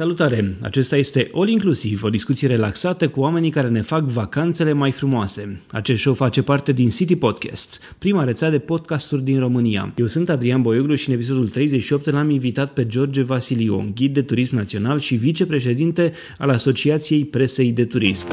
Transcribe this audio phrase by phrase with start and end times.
[0.00, 0.56] Salutare!
[0.60, 5.60] Acesta este All Inclusiv, o discuție relaxată cu oamenii care ne fac vacanțele mai frumoase.
[5.70, 9.92] Acest show face parte din City Podcast, prima rețea de podcasturi din România.
[9.96, 14.22] Eu sunt Adrian Boioglu și în episodul 38 l-am invitat pe George Vasiliu, ghid de
[14.22, 18.26] turism național și vicepreședinte al Asociației Presei de Turism.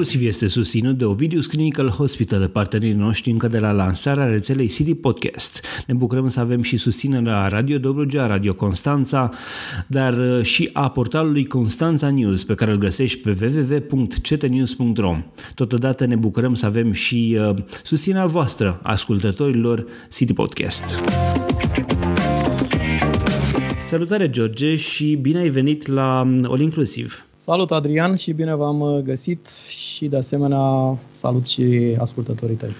[0.00, 4.94] Inclusiv este susținut de Ovidius Clinical Hospital, partenerii noștri încă de la lansarea rețelei City
[4.94, 5.64] Podcast.
[5.86, 9.30] Ne bucurăm să avem și susținerea Radio Dobrogea, Radio Constanța,
[9.86, 15.16] dar uh, și a portalului Constanța News, pe care îl găsești pe www.ctnews.ro.
[15.54, 21.02] Totodată ne bucurăm să avem și uh, susținerea voastră, ascultătorilor City Podcast.
[23.88, 27.12] Salutare, George, și bine ai venit la um, All Inclusive.
[27.36, 29.48] Salut, Adrian, și bine v-am uh, găsit
[30.00, 32.74] și, de asemenea, salut și ascultătorii tăi.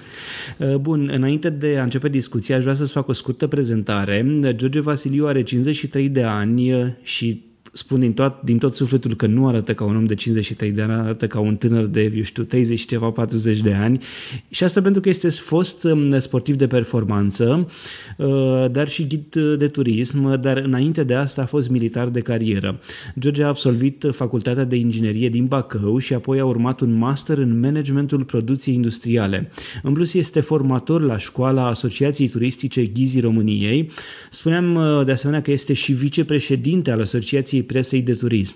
[0.59, 4.41] Uh, bun, înainte de a începe discuția, aș vrea să-ți fac o scurtă prezentare.
[4.51, 9.27] George Vasiliu are 53 de ani uh, și spun din tot, din tot sufletul că
[9.27, 12.23] nu arată ca un om de 53 de ani, arată ca un tânăr de, eu
[12.23, 14.03] știu, 30 și ceva, 40 de ani.
[14.51, 17.69] Și asta pentru că este fost um, sportiv de performanță,
[18.17, 22.81] uh, dar și ghid de turism, dar înainte de asta a fost militar de carieră.
[23.19, 27.61] George a absolvit facultatea de inginerie din Bacău și apoi a urmat un master în
[27.61, 29.51] managementul producției industriale.
[29.83, 33.91] În plus este formator la școala Asociației Turistice Ghizii României.
[34.31, 38.55] Spuneam uh, de asemenea că este și vicepreședinte al Asociației Asociației Presei de Turism,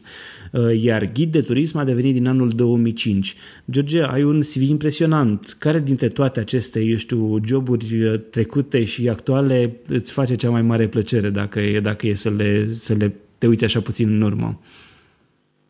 [0.52, 3.34] uh, iar ghid de turism a devenit din anul 2005.
[3.70, 5.56] George, ai un CV impresionant.
[5.58, 10.62] Care dintre toate aceste, eu știu, joburi uh, trecute și actuale îți face cea mai
[10.62, 14.22] mare plăcere dacă e, dacă e să, le, să le te uiți așa puțin în
[14.22, 14.60] urmă?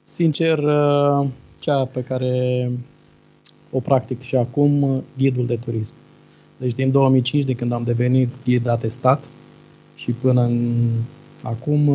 [0.02, 1.26] Sincer, uh,
[1.60, 2.30] cea pe care
[3.70, 5.94] o practic și acum, ghidul de turism.
[6.56, 9.28] Deci din 2005, de când am devenit ghid atestat
[9.96, 10.74] și până în
[11.42, 11.88] acum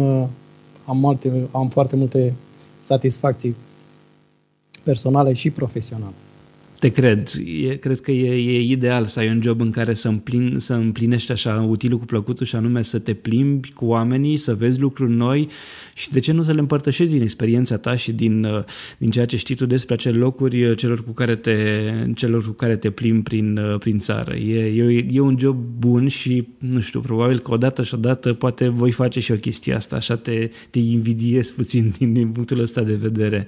[0.90, 2.36] am, multe, am foarte multe
[2.78, 3.56] satisfacții
[4.84, 6.14] personale și profesionale.
[6.80, 7.32] Te cred.
[7.70, 10.74] E, cred că e, e ideal să ai un job în care să, împlin, să
[10.74, 15.12] împlinești așa utilul cu plăcutul și anume să te plimbi cu oamenii, să vezi lucruri
[15.12, 15.50] noi
[15.94, 18.64] și de ce nu să le împărtășești din experiența ta și din, uh,
[18.98, 21.56] din ceea ce știi tu despre acele locuri uh, celor cu care te,
[22.16, 24.36] celor cu care te plimbi prin, uh, prin țară.
[24.36, 28.68] E, e, e un job bun și, nu știu, probabil că odată și odată poate
[28.68, 32.82] voi face și o chestie asta, așa te, te invidiez puțin din, din punctul ăsta
[32.82, 33.48] de vedere.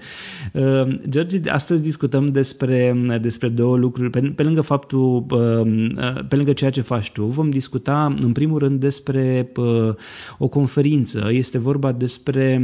[0.53, 4.09] Uh, George, astăzi discutăm despre despre două lucruri.
[4.09, 8.31] Pe, pe lângă faptul, um, uh, pe lângă ceea ce faci tu, vom discuta în
[8.31, 9.93] primul rând despre uh,
[10.37, 11.29] o conferință.
[11.31, 12.61] Este vorba despre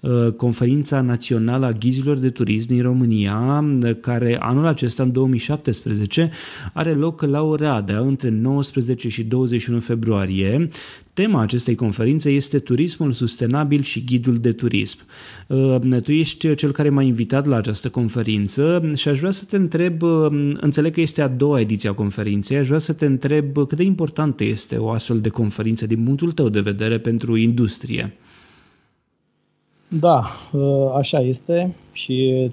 [0.00, 3.64] uh, conferința națională a ghizilor de turism din România,
[4.00, 6.30] care anul acesta, în 2017,
[6.72, 10.70] are loc la Oradea între 19 și 21 februarie.
[11.20, 14.98] Tema acestei conferințe este turismul sustenabil și ghidul de turism.
[15.46, 19.56] Uh, tu ești cel care m-a invitat la această conferință și aș vrea să te
[19.56, 20.26] întreb, uh,
[20.60, 23.82] înțeleg că este a doua ediție a conferinței, aș vrea să te întreb cât de
[23.82, 28.16] importantă este o astfel de conferință din punctul tău de vedere pentru industrie.
[29.88, 30.22] Da,
[30.52, 30.62] uh,
[30.96, 32.50] așa este și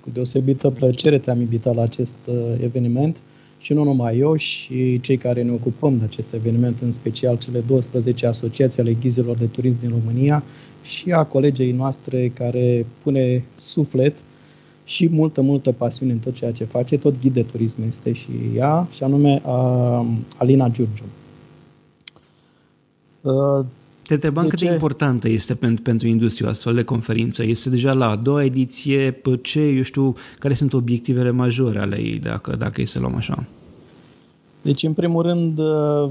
[0.00, 2.16] cu deosebită plăcere te-am invitat la acest
[2.62, 3.20] eveniment
[3.60, 7.60] și nu numai eu, și cei care ne ocupăm de acest eveniment, în special cele
[7.60, 10.42] 12 asociații ale ghizilor de turism din România
[10.82, 14.24] și a colegei noastre care pune suflet
[14.84, 16.98] și multă, multă pasiune în tot ceea ce face.
[16.98, 19.42] Tot ghid de turism este și ea, și anume
[20.36, 21.04] Alina Giurgiu.
[24.10, 27.44] Te întrebam cât de importantă este pentru, pentru industrie o astfel de conferință.
[27.44, 29.10] Este deja la a doua ediție.
[29.10, 33.14] Pe ce, eu știu, care sunt obiectivele majore ale ei, dacă, dacă e să luăm
[33.14, 33.44] așa?
[34.62, 35.66] Deci, în primul rând, uh,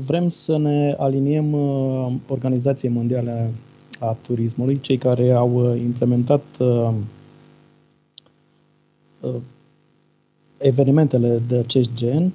[0.05, 3.51] vrem să ne aliniem uh, Organizației Mondiale
[3.99, 6.43] a Turismului, cei care au uh, implementat
[10.57, 12.33] evenimentele de acest gen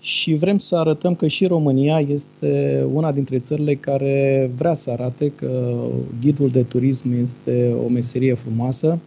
[0.00, 5.28] și vrem să arătăm că și România este una dintre țările care vrea să arate
[5.28, 5.78] că
[6.20, 8.98] ghidul de turism este o meserie frumoasă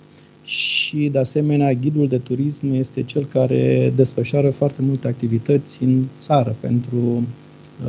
[0.44, 6.56] și, de asemenea, ghidul de turism este cel care desfășoară foarte multe activități în țară
[6.60, 7.28] pentru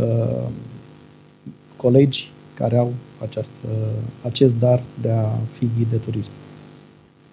[0.00, 0.48] uh,
[1.76, 2.92] colegi care au
[3.22, 3.68] această,
[4.22, 6.32] acest dar de a fi ghid de turism.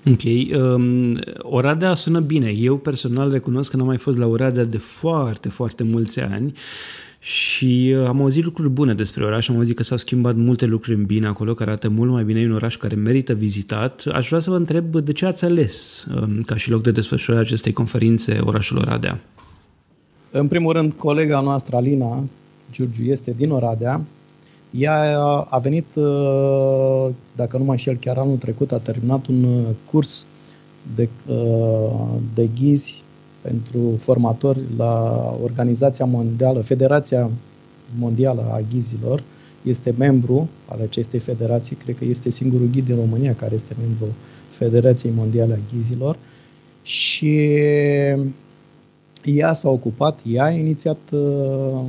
[0.06, 0.24] Ok.
[0.62, 2.50] Um, Oradea sună bine.
[2.50, 6.54] Eu personal recunosc că n-am mai fost la Oradea de foarte, foarte mulți ani
[7.20, 10.98] și uh, am auzit lucruri bune despre oraș, am auzit că s-au schimbat multe lucruri
[10.98, 14.04] în bine acolo, care arată mult mai bine, e un oraș care merită vizitat.
[14.14, 17.44] Aș vrea să vă întreb de ce ați ales um, ca și loc de desfășurare
[17.44, 19.20] acestei conferințe orașul Oradea?
[20.32, 22.28] În primul rând, colega noastră, Alina
[22.72, 24.02] Giurgiu, este din Oradea.
[24.72, 25.20] Ea
[25.50, 30.26] a venit, uh, dacă nu mă înșel, chiar anul trecut, a terminat un uh, curs
[30.96, 31.10] de,
[32.34, 33.04] de ghizi
[33.42, 37.30] pentru formatori la Organizația Mondială, Federația
[38.00, 39.24] Mondială a Ghizilor,
[39.64, 44.06] este membru al acestei federații, cred că este singurul ghid din România care este membru
[44.50, 46.18] Federației Mondiale a Ghizilor.
[46.82, 47.50] Și
[49.24, 51.82] ea s-a ocupat, ea a inițiat uh,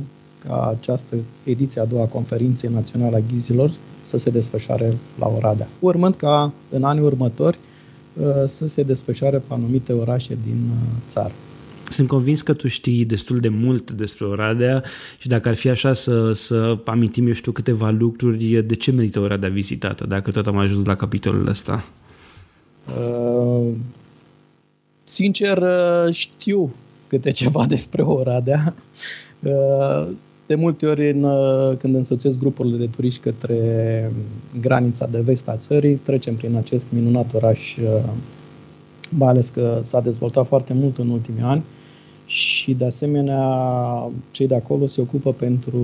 [0.47, 6.15] ca această ediție a doua conferinței naționale a ghizilor să se desfășoare la Oradea, urmând
[6.15, 7.59] ca în anii următori
[8.13, 11.33] Uh, să se desfășoare pe anumite orașe din uh, țară.
[11.89, 14.83] Sunt convins că tu știi destul de mult despre Oradea
[15.17, 19.19] și dacă ar fi așa să, să amintim, eu știu, câteva lucruri, de ce merită
[19.19, 21.85] Oradea vizitată, dacă tot am ajuns la capitolul ăsta?
[22.87, 23.71] Uh,
[25.03, 26.75] sincer, uh, știu
[27.07, 28.73] câte ceva despre Oradea.
[29.39, 30.11] Uh,
[30.55, 34.11] de multe ori, în, uh, când însoțesc grupurile de turiști către
[34.61, 38.09] granița de vest a țării, trecem prin acest minunat oraș, uh,
[39.09, 41.63] mai ales că s-a dezvoltat foarte mult în ultimii ani
[42.25, 43.43] și, de asemenea,
[44.31, 45.81] cei de acolo se ocupă pentru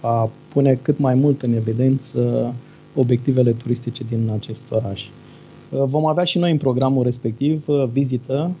[0.00, 2.54] a pune cât mai mult în evidență
[2.94, 5.08] obiectivele turistice din acest oraș.
[5.08, 8.54] Uh, vom avea și noi în programul respectiv vizită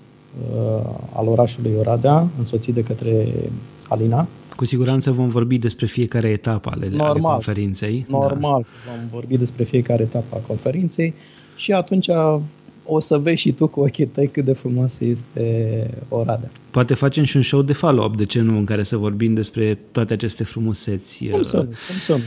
[1.12, 3.26] al orașului Oradea, însoțit de către
[3.88, 8.06] Alina, cu siguranță vom vorbi despre fiecare etapă ale, normal, ale conferinței.
[8.08, 8.92] Normal, da.
[8.92, 11.14] vom vorbi despre fiecare etapă a conferinței
[11.56, 12.08] și atunci
[12.84, 16.50] o să vezi și tu cu ochii tăi cât de frumoasă este Oradea.
[16.70, 19.78] Poate facem și un show de follow-up, de ce nu, în care să vorbim despre
[19.92, 21.24] toate aceste frumuseți.
[21.30, 22.22] Cum să nu, cum să nu.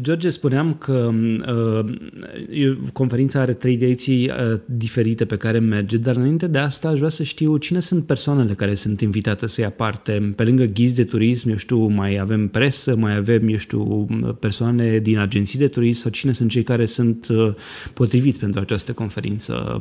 [0.00, 1.10] George, spuneam că
[1.46, 6.96] uh, conferința are trei direcții uh, diferite pe care merge, dar înainte de asta aș
[6.96, 10.32] vrea să știu cine sunt persoanele care sunt invitate să ia parte.
[10.36, 14.06] Pe lângă ghizi de turism, eu știu, mai avem presă, mai avem, eu știu,
[14.40, 17.54] persoane din agenții de turism sau cine sunt cei care sunt uh,
[17.94, 19.80] potriviți pentru această conferință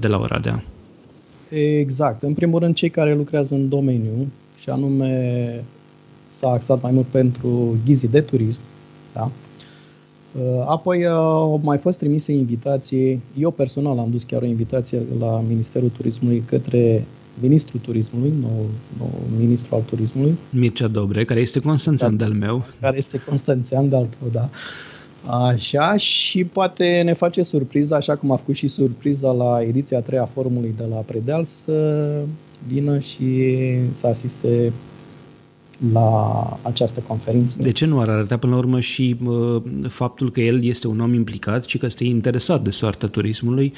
[0.00, 0.64] de la Oradea?
[1.80, 2.22] Exact.
[2.22, 5.64] În primul rând, cei care lucrează în domeniu, și anume
[6.26, 8.60] s-a axat mai mult pentru ghizii de turism,
[9.12, 9.30] da?
[10.32, 15.02] Uh, apoi uh, au mai fost trimise invitații, eu personal am dus chiar o invitație
[15.18, 17.04] la Ministerul Turismului către
[17.40, 20.38] Ministrul Turismului, nou, nou ministru al turismului.
[20.50, 22.64] Mircea Dobre, care este constanțean da, de-al meu.
[22.80, 24.48] Care este constanțean de-al tău, da.
[25.26, 30.02] Așa, și poate ne face surpriza, așa cum a făcut și surpriza la ediția a
[30.02, 32.22] treia forumului de la Predeal, să
[32.66, 33.48] vină și
[33.90, 34.72] să asiste
[35.92, 37.62] la această conferință.
[37.62, 41.00] De ce nu ar arăta până la urmă și uh, faptul că el este un
[41.00, 43.72] om implicat și că este interesat de soarta turismului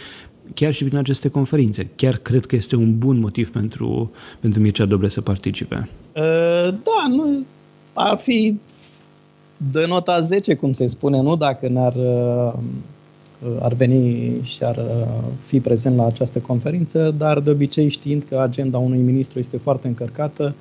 [0.54, 1.90] chiar și prin aceste conferințe?
[1.96, 4.10] Chiar cred că este un bun motiv pentru,
[4.40, 5.88] pentru Mircea Dobre să participe.
[6.16, 7.44] Uh, da, nu,
[7.92, 8.58] ar fi
[9.70, 11.36] de nota 10, cum se spune, nu?
[11.36, 12.52] Dacă ne-ar uh,
[13.60, 18.38] ar veni și ar uh, fi prezent la această conferință, dar de obicei știind că
[18.38, 20.54] agenda unui ministru este foarte încărcată,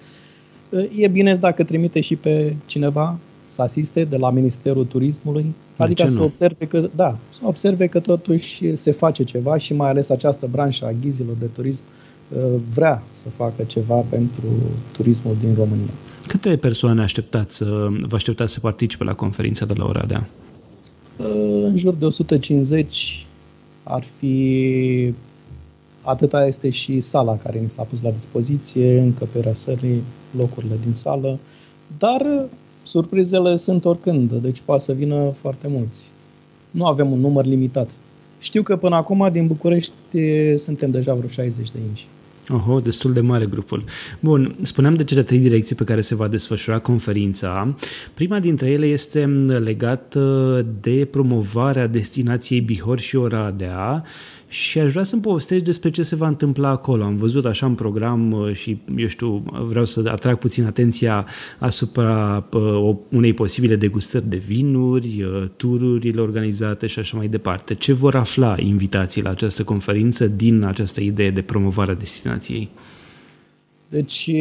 [0.98, 3.20] e bine dacă trimite și pe cineva
[3.52, 5.42] să asiste de la Ministerul Turismului,
[5.78, 9.90] de adică să observe că, da, să observe că totuși se face ceva și mai
[9.90, 11.84] ales această branșă a ghizilor de turism
[12.30, 14.48] uh, vrea să facă ceva pentru
[14.92, 15.92] turismul din România.
[16.28, 17.64] Câte persoane așteptați,
[18.08, 20.30] vă așteptați să participe la conferința de la Oradea?
[21.18, 23.26] Uh, în jur de 150
[23.84, 25.14] ar fi
[26.04, 30.04] Atâta este și sala care ni s-a pus la dispoziție, încăperea sălii,
[30.38, 31.40] locurile din sală,
[31.98, 32.50] dar
[32.84, 36.12] surprizele sunt oricând, deci poate să vină foarte mulți.
[36.72, 37.92] Nu avem un număr limitat.
[38.40, 39.94] Știu că până acum din București
[40.56, 42.08] suntem deja vreo 60 de inși.
[42.50, 43.84] Oho, destul de mare grupul.
[44.20, 47.76] Bun, spuneam de cele trei direcții pe care se va desfășura conferința.
[48.14, 49.26] Prima dintre ele este
[49.64, 54.04] legată de promovarea destinației Bihor și Oradea
[54.52, 57.04] și aș vrea să-mi povestești despre ce se va întâmpla acolo.
[57.04, 61.26] Am văzut așa în program uh, și, eu știu, vreau să atrag puțin atenția
[61.60, 67.76] asupra uh, unei posibile degustări de vinuri, uh, tururile organizate și așa mai departe.
[67.76, 72.70] Ce vor afla invitații la această conferință din această idee de promovare a destinației?
[73.90, 74.32] Deci,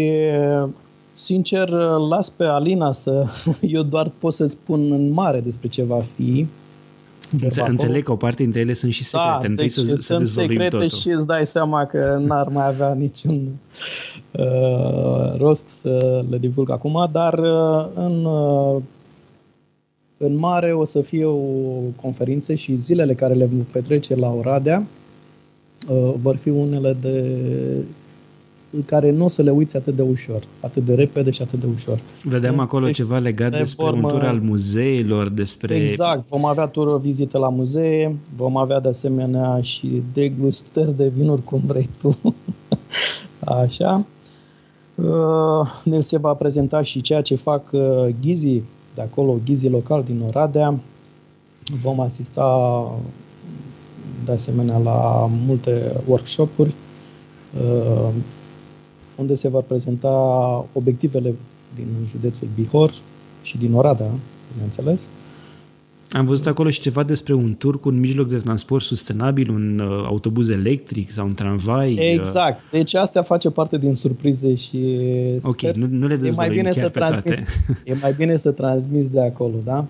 [1.12, 1.68] sincer,
[2.08, 3.26] las pe Alina să...
[3.76, 6.46] Eu doar pot să spun în mare despre ce va fi
[7.66, 9.38] Înțeleg că o parte dintre ele sunt și secrete.
[9.40, 10.88] Da, Întâi deci să, sunt să secrete totul.
[10.88, 13.48] și îți dai seama că n-ar mai avea niciun
[14.32, 18.82] uh, rost să le divulg acum, dar uh, în, uh,
[20.16, 21.38] în mare o să fie o
[22.02, 24.86] conferință și zilele care le vom petrece la Oradea
[25.88, 27.36] uh, vor fi unele de
[28.84, 31.66] care nu o să le uiți atât de ușor, atât de repede și atât de
[31.74, 32.00] ușor.
[32.22, 35.74] Vedeam de, acolo deci, ceva legat de despre formă, un tur al muzeilor, despre...
[35.74, 41.12] Exact, vom avea tur o vizită la muzee, vom avea de asemenea și degustări de
[41.16, 42.18] vinuri cum vrei tu.
[43.62, 44.06] Așa.
[44.94, 50.02] Uh, ne se va prezenta și ceea ce fac uh, ghizii de acolo, ghizii local
[50.02, 50.80] din Oradea.
[51.82, 52.90] Vom asista
[54.24, 56.74] de asemenea la multe workshop-uri
[57.54, 58.08] uh,
[59.20, 60.08] unde se vor prezenta
[60.72, 61.34] obiectivele
[61.74, 62.90] din județul Bihor
[63.42, 64.10] și din Oradea,
[64.52, 65.08] bineînțeles.
[66.12, 69.78] Am văzut acolo și ceva despre un tur cu un mijloc de transport sustenabil, un
[69.78, 71.92] uh, autobuz electric sau un tramvai.
[71.92, 72.10] Uh.
[72.12, 72.70] Exact.
[72.70, 74.98] Deci asta face parte din surprize și
[75.38, 77.42] sper nu, nu le e mai bine să transmiți,
[77.84, 79.86] e mai bine să transmiți de acolo, da?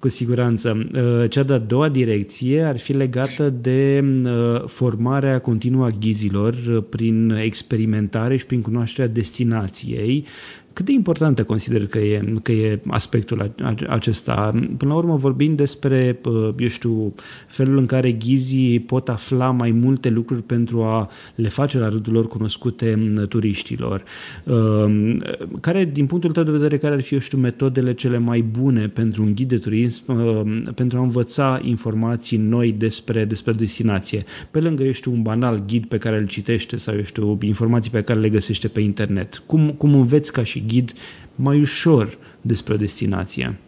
[0.00, 0.88] Cu siguranță.
[0.94, 6.82] Uh, cea de-a doua direcție ar fi legată de uh, formarea continuă a ghizilor uh,
[6.88, 10.26] prin experimentare și prin cunoașterea destinației,
[10.72, 13.54] cât de importantă consider că e, că e aspectul
[13.88, 14.50] acesta?
[14.76, 16.20] Până la urmă vorbim despre,
[16.58, 17.14] eu știu,
[17.46, 22.12] felul în care ghizii pot afla mai multe lucruri pentru a le face la rândul
[22.12, 24.04] lor cunoscute turiștilor.
[24.44, 25.22] Um,
[25.60, 28.88] care, din punctul tău de vedere, care ar fi, eu știu, metodele cele mai bune
[28.88, 34.24] pentru un ghid de turism um, pentru a învăța informații noi despre, despre destinație?
[34.50, 37.90] Pe lângă, eu știu, un banal ghid pe care îl citește sau, eu știu, informații
[37.90, 39.42] pe care le găsește pe internet.
[39.46, 40.92] Cum, cum înveți ca și ghid
[41.34, 43.58] mai ușor despre destinație?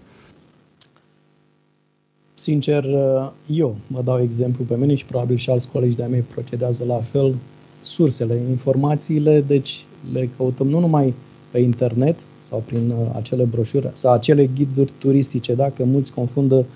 [2.34, 2.84] Sincer,
[3.46, 7.00] eu mă dau exemplu pe mine și probabil și alți colegi de-ai mei procedează la
[7.00, 7.34] fel.
[7.80, 11.14] Sursele, informațiile, deci le căutăm nu numai
[11.50, 16.66] pe internet sau prin uh, acele broșuri sau acele ghiduri turistice, dacă mulți confundă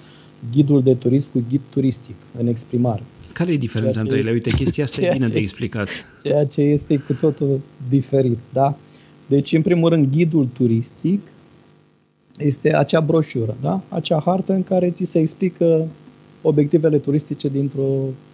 [0.52, 3.02] ghidul de turism cu ghid turistic în exprimare.
[3.32, 4.30] Care e diferența între ele?
[4.30, 5.88] Uite, chestia asta e bine ce, de explicat.
[6.23, 8.76] Ceea ce este cu totul diferit, da?
[9.26, 11.21] Deci, în primul rând, ghidul turistic
[12.38, 13.83] este acea broșură, da?
[13.88, 15.87] acea hartă în care ți se explică
[16.42, 17.88] obiectivele turistice dintr-o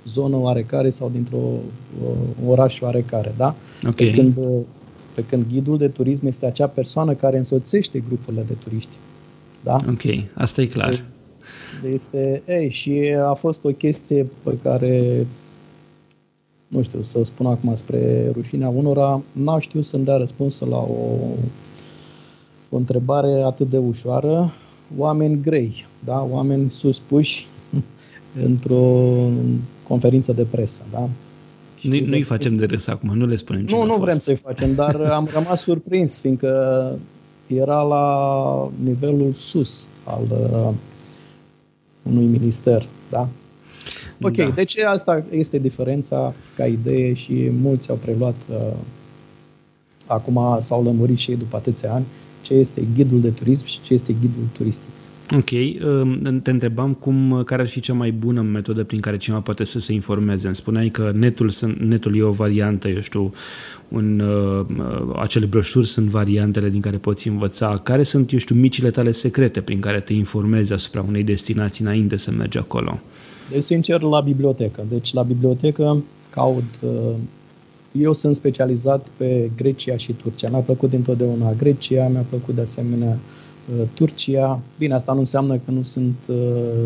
[0.06, 3.34] zonă oarecare sau dintr-o uh, oraș oarecare.
[3.36, 3.56] Da?
[3.86, 4.06] Okay.
[4.06, 4.34] Pe, când,
[5.14, 8.96] pe când ghidul de turism este acea persoană care însoțește grupurile de turiști.
[9.62, 9.76] Da?
[9.88, 10.02] Ok,
[10.34, 11.04] asta e clar.
[11.92, 15.26] Este, ei, și a fost o chestie pe care
[16.72, 21.16] nu știu, să spun acum spre rușinea unora, n-au știut să-mi dea răspuns la o,
[22.70, 24.52] o întrebare atât de ușoară.
[24.96, 26.26] Oameni grei, da?
[26.30, 27.46] oameni suspuși
[28.48, 29.06] într-o
[29.82, 30.82] conferință de presă.
[30.90, 31.08] Da?
[31.82, 35.00] Nu, nu-i facem de râs acum, nu le spunem Nu, nu vrem să-i facem, dar
[35.18, 36.98] am rămas surprins, fiindcă
[37.46, 40.74] era la nivelul sus al uh,
[42.02, 43.28] unui minister, da?
[44.20, 44.50] Ok, da.
[44.50, 48.76] deci asta este diferența ca idee și mulți au preluat, uh,
[50.06, 52.04] acum s-au lămurit și ei după atâția ani,
[52.40, 54.88] ce este ghidul de turism și ce este ghidul turistic.
[55.36, 55.50] Ok,
[55.84, 59.64] um, te întrebam cum, care ar fi cea mai bună metodă prin care cineva poate
[59.64, 60.46] să se informeze.
[60.46, 63.32] Îmi spuneai că netul, netul e o variantă, eu știu,
[63.88, 64.66] un, uh,
[65.16, 67.80] acele broșuri sunt variantele din care poți învăța.
[67.82, 72.16] Care sunt, eu știu, micile tale secrete prin care te informezi asupra unei destinații înainte
[72.16, 73.00] să mergi acolo?
[73.52, 74.84] Deci, sincer, la bibliotecă.
[74.88, 76.80] Deci, la bibliotecă caut...
[76.82, 77.14] Uh,
[77.92, 80.48] eu sunt specializat pe Grecia și Turcia.
[80.48, 83.18] Mi-a plăcut dintotdeauna Grecia, mi-a plăcut de asemenea
[83.78, 84.60] uh, Turcia.
[84.78, 86.84] Bine, asta nu înseamnă că nu sunt, uh,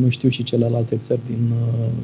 [0.00, 1.52] nu știu și celelalte țări din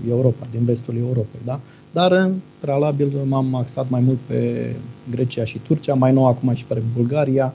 [0.08, 1.60] Europa, din vestul Europei, da?
[1.92, 4.72] Dar, în prealabil, m-am axat mai mult pe
[5.10, 7.54] Grecia și Turcia, mai nou acum și pe Bulgaria,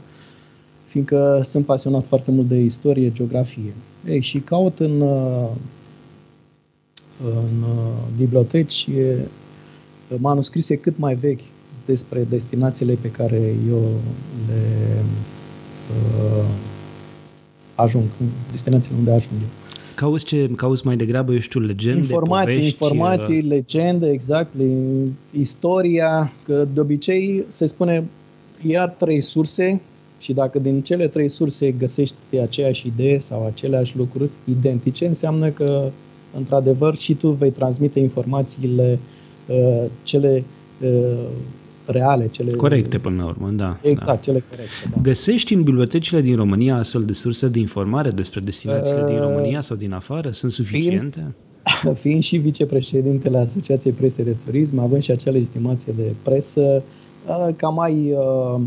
[0.84, 3.74] fiindcă sunt pasionat foarte mult de istorie, geografie.
[4.08, 5.04] Ei, și caut în
[7.26, 9.18] în uh, biblioteci uh,
[10.18, 11.42] manuscrise cât mai vechi
[11.86, 13.84] despre destinațiile pe care eu
[14.48, 15.04] le
[15.90, 16.46] uh,
[17.76, 18.04] ajung,
[18.52, 19.48] destinațiile unde ajung eu.
[19.96, 23.46] Cauți, ce, cauți mai degrabă, eu știu, legende, Informații, povești, informații, uh...
[23.48, 24.54] legende, exact,
[25.32, 28.08] istoria, că de obicei se spune
[28.62, 29.82] ia trei surse
[30.20, 35.92] și dacă din cele trei surse găsești aceeași idee sau aceleași lucruri identice, înseamnă că
[36.36, 39.00] într-adevăr, și tu vei transmite informațiile
[39.48, 40.44] uh, cele
[40.82, 41.28] uh,
[41.86, 42.52] reale, cele...
[42.52, 43.78] Corecte până la urmă, da.
[43.82, 44.16] Exact, da.
[44.16, 45.02] cele corecte, da.
[45.02, 49.62] Găsești în bibliotecile din România astfel de surse de informare despre destinațiile uh, din România
[49.62, 50.32] sau din afară?
[50.32, 51.34] Sunt suficiente?
[51.64, 56.84] Fiind, fiind și vicepreședintele Asociației Presei de Turism, având și acea legitimație de presă,
[57.28, 58.62] uh, cam mai uh,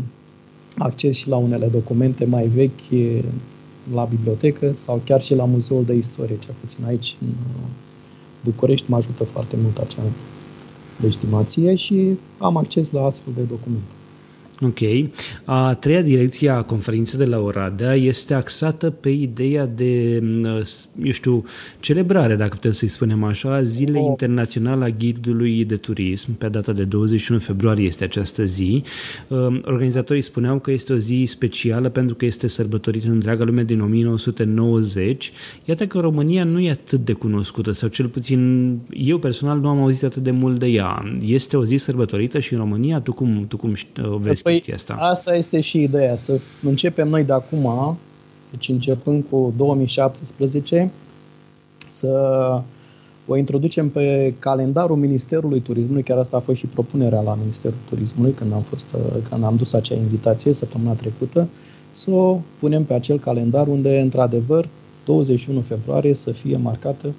[0.77, 3.21] acces și la unele documente mai vechi
[3.93, 7.69] la bibliotecă sau chiar și la Muzeul de Istorie, cel puțin aici în uh,
[8.43, 10.03] București mă ajută foarte mult acea
[11.01, 13.93] legitimație și am acces la astfel de documente.
[14.61, 15.09] Ok.
[15.45, 20.23] A treia direcție a conferinței de la Oradea este axată pe ideea de,
[21.03, 21.43] eu știu,
[21.79, 24.07] celebrare, dacă putem să-i spunem așa, Zilei oh.
[24.07, 26.37] Internaționale a Ghidului de Turism.
[26.37, 28.83] Pe data de 21 februarie este această zi.
[29.27, 33.63] Um, organizatorii spuneau că este o zi specială pentru că este sărbătorită în întreaga lume
[33.63, 35.31] din 1990.
[35.65, 39.81] Iată că România nu e atât de cunoscută, sau cel puțin eu personal nu am
[39.81, 41.13] auzit atât de mult de ea.
[41.21, 43.73] Este o zi sărbătorită și în România, tu cum, tu cum
[44.19, 45.05] vezi păi, chestia asta.
[45.05, 47.97] Asta este și ideea, să începem noi de acum,
[48.51, 50.91] deci începând cu 2017,
[51.89, 52.61] să
[53.27, 58.31] o introducem pe calendarul Ministerului Turismului, chiar asta a fost și propunerea la Ministerul Turismului
[58.31, 58.87] când am, fost,
[59.29, 61.47] când am dus acea invitație săptămâna trecută,
[61.91, 64.69] să o punem pe acel calendar unde, într-adevăr,
[65.05, 67.13] 21 februarie să fie marcată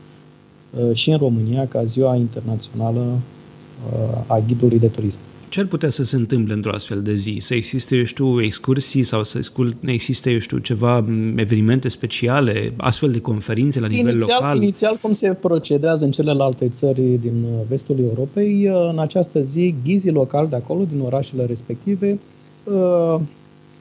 [0.80, 5.18] uh, și în România ca ziua internațională uh, a ghidului de turism.
[5.56, 7.38] Ce ar putea să se întâmple într-o astfel de zi?
[7.40, 9.40] Să existe, eu știu, excursii sau să
[9.84, 11.04] existe, eu știu, ceva
[11.36, 14.56] evenimente speciale, astfel de conferințe la nivel inițial, local?
[14.56, 20.48] Inițial, cum se procedează în celelalte țări din vestul Europei, în această zi, ghizii locali
[20.48, 22.18] de acolo, din orașele respective,
[22.64, 23.20] uh,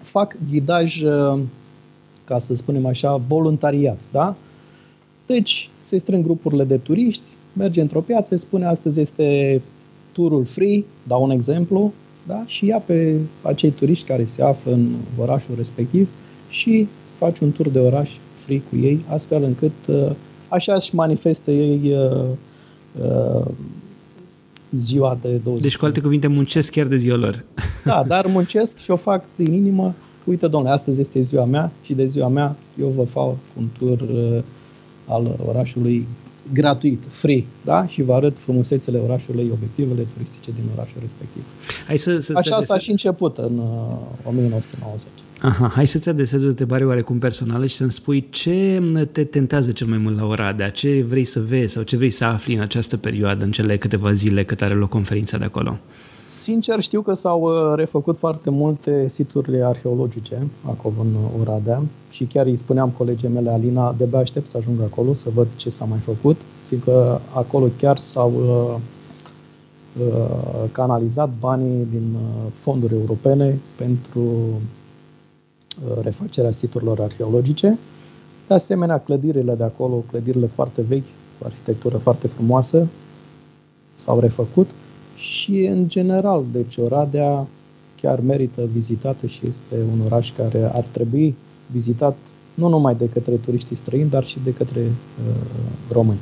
[0.02, 1.40] fac ghidaj, uh,
[2.24, 4.36] ca să spunem așa, voluntariat, da?
[5.26, 9.62] Deci, se strâng grupurile de turiști, merge într-o piață, spune astăzi este
[10.16, 11.94] turul free, dau un exemplu,
[12.28, 12.44] da?
[12.46, 16.10] și ia pe acei turiști care se află în orașul respectiv
[16.50, 20.12] și faci un tur de oraș free cu ei, astfel încât uh,
[20.50, 22.28] așa își manifestă ei uh,
[23.02, 23.46] uh,
[24.78, 25.62] ziua de 20.
[25.62, 27.46] Deci, cu alte cuvinte, muncesc chiar de ziua lor.
[27.86, 31.72] Da, dar muncesc și o fac din inimă că, uite, domnule, astăzi este ziua mea
[31.82, 34.44] și de ziua mea eu vă fac un tur uh,
[35.06, 36.08] al orașului
[36.54, 37.88] gratuit, free, da?
[37.88, 41.44] și vă arăt frumusețele orașului, obiectivele turistice din orașul respectiv.
[41.88, 45.08] Hai să, să Așa s-a și început în uh, 1990.
[45.42, 48.82] Aha, hai să-ți adresez o întrebare oarecum personală și să-mi spui ce
[49.12, 52.24] te tentează cel mai mult la Oradea, ce vrei să vezi sau ce vrei să
[52.24, 55.80] afli în această perioadă, în cele câteva zile cât are loc conferința de acolo.
[56.28, 62.46] Sincer, știu că s-au uh, refăcut foarte multe situri arheologice acolo în Oradea și chiar
[62.46, 66.00] îi spuneam colegii mele, Alina, de aștept să ajung acolo să văd ce s-a mai
[66.00, 68.82] făcut, fiindcă acolo chiar s-au uh,
[70.06, 77.80] uh, canalizat banii din uh, fonduri europene pentru uh, refacerea siturilor arheologice.
[78.48, 81.08] De asemenea, clădirile de acolo, clădirile foarte vechi,
[81.40, 82.88] cu arhitectură foarte frumoasă,
[83.94, 84.70] s-au refăcut
[85.16, 87.48] și în general, deci Oradea
[88.02, 91.36] chiar merită vizitată și este un oraș care ar trebui
[91.72, 92.18] vizitat
[92.54, 95.36] nu numai de către turiștii străini, dar și de către uh,
[95.92, 96.20] români.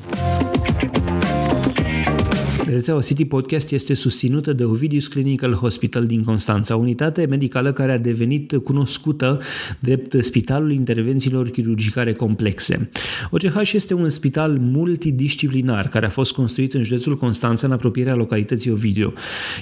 [2.67, 7.97] Rețeaua City Podcast este susținută de Ovidius Clinical Hospital din Constanța, unitate medicală care a
[7.97, 9.41] devenit cunoscută
[9.79, 12.89] drept Spitalul Intervențiilor Chirurgicare Complexe.
[13.31, 18.71] OCH este un spital multidisciplinar care a fost construit în județul Constanța în apropierea localității
[18.71, 19.13] Ovidiu.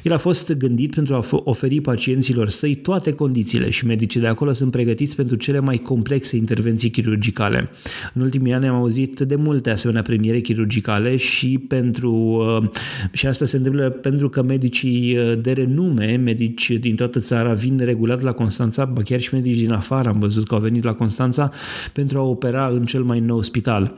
[0.03, 4.51] El a fost gândit pentru a oferi pacienților săi toate condițiile și medicii de acolo
[4.51, 7.69] sunt pregătiți pentru cele mai complexe intervenții chirurgicale.
[8.13, 12.69] În ultimii ani am auzit de multe asemenea premiere chirurgicale și pentru uh,
[13.11, 17.81] și asta se întâmplă pentru că medicii uh, de renume, medici din toată țara, vin
[17.83, 20.93] regulat la Constanța, ba chiar și medici din afară am văzut că au venit la
[20.93, 21.51] Constanța
[21.93, 23.95] pentru a opera în cel mai nou spital.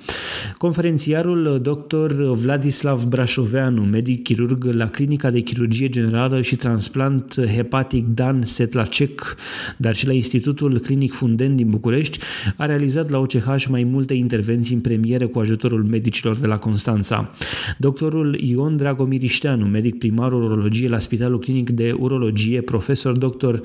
[0.57, 2.13] Conferențiarul uh, dr.
[2.31, 9.35] Vladislav Brașoveanu, medic chirurg la Clinica de Chirurgie Generală și Transplant Hepatic Dan Setlacek,
[9.77, 12.19] dar și la Institutul Clinic Funden din București,
[12.57, 17.31] a realizat la OCH mai multe intervenții în premieră cu ajutorul medicilor de la Constanța.
[17.77, 23.55] Doctorul Ion Dragomir Ișteanu, medic primar urologie la Spitalul Clinic de Urologie, profesor dr.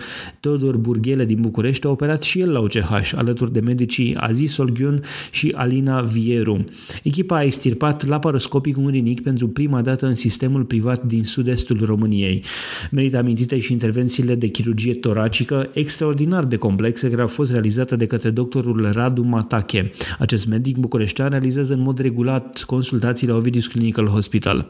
[0.41, 5.03] Teodor Burghele din București, a operat și el la OCH, alături de medicii Aziz Solghiun
[5.31, 6.65] și Alina Vieru.
[7.03, 12.45] Echipa a extirpat laparoscopic un rinic pentru prima dată în sistemul privat din sud-estul României.
[12.91, 18.07] Merită amintite și intervențiile de chirurgie toracică extraordinar de complexe care au fost realizate de
[18.07, 19.91] către doctorul Radu Matache.
[20.19, 24.69] Acest medic bucureștean realizează în mod regulat consultații la Ovidius Clinical Hospital.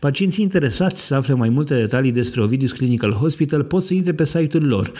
[0.00, 4.24] Pacienții interesați să afle mai multe detalii despre Ovidius Clinical Hospital pot să intre pe
[4.24, 4.92] site-ul lor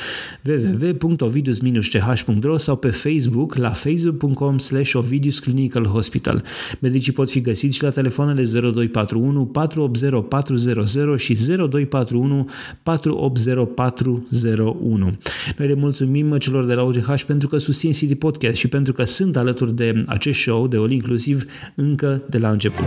[0.45, 6.45] www.ovidius-ch.ro sau pe Facebook la facebook.com slash Ovidius Clinical Hospital.
[6.79, 12.49] Medicii pot fi găsiți și la telefoanele 0241 480 400 și 0241
[12.83, 15.17] 480 401.
[15.57, 19.05] Noi le mulțumim celor de la OGH pentru că susțin City Podcast și pentru că
[19.05, 22.87] sunt alături de acest show de All Inclusiv încă de la început.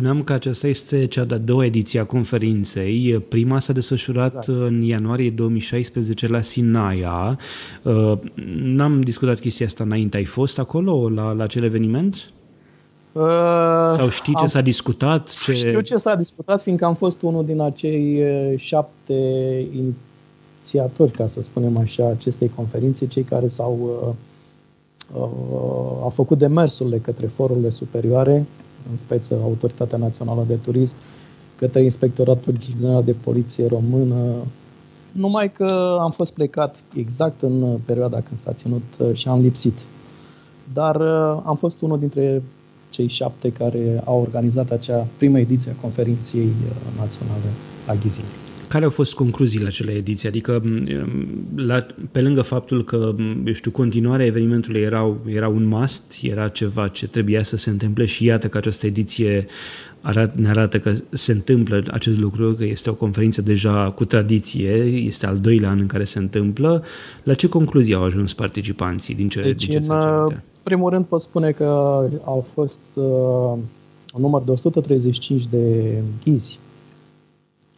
[0.00, 3.24] Spuneam că aceasta este cea de-a doua ediție a conferinței.
[3.28, 4.48] Prima s-a desfășurat exact.
[4.48, 7.38] în ianuarie 2016 la Sinaia.
[7.82, 8.18] Uh,
[8.62, 10.16] n-am discutat chestia asta înainte.
[10.16, 12.32] Ai fost acolo la, la acel eveniment?
[13.12, 13.22] Uh,
[13.96, 15.30] Sau știi ce s-a discutat?
[15.44, 15.52] Ce...
[15.52, 19.14] Știu ce s-a discutat, fiindcă am fost unul din acei uh, șapte
[19.72, 26.98] inițiatori, ca să spunem așa, acestei conferințe, cei care s-au uh, uh, a făcut demersurile
[26.98, 28.46] către forurile superioare
[28.90, 30.96] în speță Autoritatea Națională de Turism,
[31.56, 34.44] către Inspectoratul General de Poliție Română,
[35.12, 39.78] numai că am fost plecat exact în perioada când s-a ținut uh, și am lipsit.
[40.72, 42.42] Dar uh, am fost unul dintre
[42.90, 47.52] cei șapte care au organizat acea primă ediție a conferinței uh, naționale
[47.86, 48.49] a ghizilor.
[48.70, 50.28] Care au fost concluziile acelei ediții?
[50.28, 50.62] Adică,
[51.54, 56.88] la, pe lângă faptul că, eu știu, continuarea evenimentului era, era un must, era ceva
[56.88, 59.46] ce trebuia să se întâmple și iată că această ediție
[60.00, 64.72] arat, ne arată că se întâmplă acest lucru, că este o conferință deja cu tradiție,
[64.84, 66.84] este al doilea an în care se întâmplă.
[67.22, 71.20] La ce concluzii au ajuns participanții din ce, deci, din ce în primul rând pot
[71.20, 71.64] spune că
[72.24, 73.04] au fost uh,
[74.14, 76.58] un număr de 135 de ghizi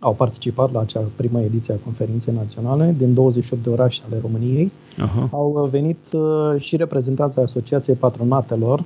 [0.03, 4.73] au participat la acea primă ediție a conferinței naționale din 28 de orașe ale României.
[4.95, 5.31] Uh-huh.
[5.31, 8.85] Au venit uh, și reprezentanții Asociației Patronatelor,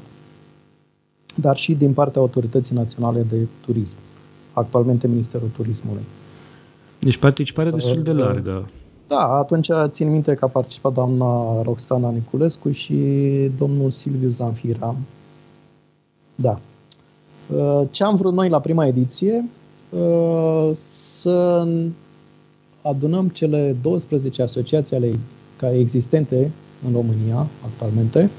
[1.35, 3.97] dar și din partea Autorității Naționale de Turism,
[4.53, 6.03] actualmente Ministerul Turismului.
[6.99, 8.69] Deci participarea destul de uh, largă.
[9.09, 12.97] Da, atunci țin minte că a participat doamna Roxana Niculescu și
[13.59, 14.97] domnul Silviu Zanfira.
[16.35, 16.59] Da.
[17.57, 19.63] Uh, ce am vrut noi la prima ediție Uh,
[20.72, 21.66] să
[22.83, 25.18] adunăm cele 12 asociații ale
[25.79, 26.51] existente
[26.87, 28.31] în România actualmente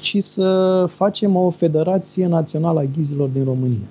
[0.00, 3.88] și să facem o federație națională a ghizilor din România.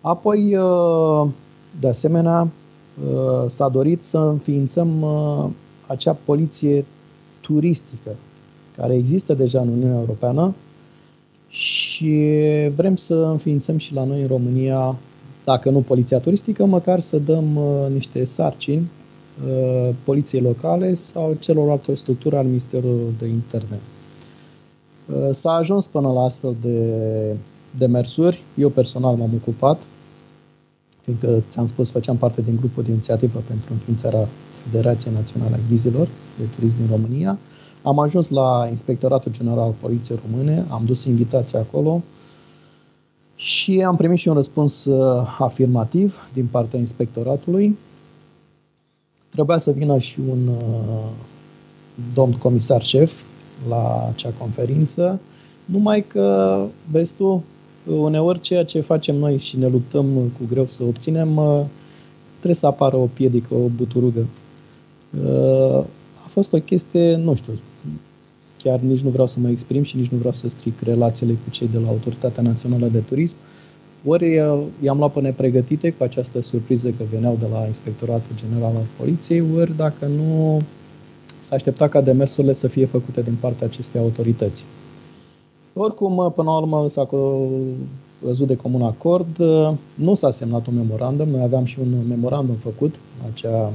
[0.00, 1.30] Apoi, uh,
[1.80, 5.04] de asemenea, uh, s-a dorit să înființăm
[5.86, 6.84] acea poliție
[7.40, 8.16] turistică
[8.76, 10.54] care există deja în Uniunea Europeană
[11.48, 12.28] și
[12.74, 14.96] vrem să înființăm și la noi în România
[15.44, 18.90] dacă nu poliția turistică, măcar să dăm uh, niște sarcini
[19.46, 23.80] uh, poliției locale sau celorlalte structuri al Ministerului de Interne.
[25.06, 27.36] Uh, s-a ajuns până la astfel de
[27.76, 28.42] demersuri.
[28.54, 29.86] Eu personal m-am ocupat,
[31.00, 36.08] fiindcă, ți-am spus, făceam parte din grupul de inițiativă pentru înființarea Federației Naționale a Ghizilor
[36.38, 37.38] de Turism din România.
[37.82, 42.02] Am ajuns la Inspectoratul General al Poliției Române, am dus invitația acolo,
[43.36, 47.76] și am primit și un răspuns uh, afirmativ din partea inspectoratului.
[49.28, 51.10] Trebuia să vină și un uh,
[52.14, 53.22] domn comisar șef
[53.68, 55.20] la acea conferință,
[55.64, 57.44] numai că, vezi tu,
[57.86, 60.06] uneori ceea ce facem noi și ne luptăm
[60.38, 61.60] cu greu să obținem, uh,
[62.30, 64.26] trebuie să apară o piedică, o buturugă.
[66.24, 67.52] A fost o chestie, nu știu,
[68.64, 71.50] chiar nici nu vreau să mă exprim și nici nu vreau să stric relațiile cu
[71.50, 73.36] cei de la Autoritatea Națională de Turism.
[74.04, 78.72] Ori uh, i-am luat pe nepregătite cu această surpriză că veneau de la Inspectoratul General
[78.76, 80.62] al Poliției, ori dacă nu
[81.38, 84.64] s-a așteptat ca demersurile să fie făcute din partea acestei autorități.
[85.72, 87.08] Oricum, uh, până la urmă s-a
[88.18, 92.54] văzut de comun acord, uh, nu s-a semnat un memorandum, noi aveam și un memorandum
[92.54, 92.94] făcut,
[93.32, 93.72] acea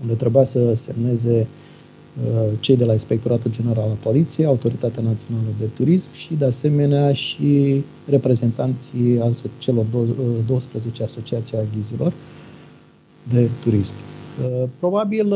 [0.00, 1.46] unde trebuia să semneze Uh,
[2.60, 7.84] cei de la Inspectoratul General al Poliției, Autoritatea Națională de Turism și, de asemenea, și
[8.06, 9.84] reprezentanții al celor
[10.46, 12.12] 12 uh, asociații a ghizilor
[13.28, 13.94] de turism.
[13.94, 15.32] Uh, probabil,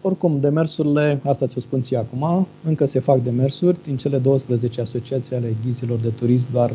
[0.00, 5.36] oricum, demersurile, asta ți-o spun ție acum, încă se fac demersuri din cele 12 asociații
[5.36, 6.72] ale ghizilor de turism, doar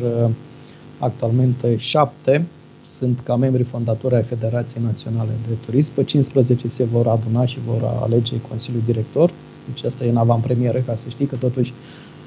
[0.98, 2.46] actualmente 7
[2.88, 5.94] sunt ca membri fondatori ai Federației Naționale de Turism.
[5.94, 9.30] Pe 15 se vor aduna și vor alege Consiliul Director.
[9.66, 11.72] Deci asta e în avantpremieră, ca să știi că totuși